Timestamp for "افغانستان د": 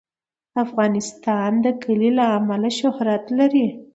0.65-1.65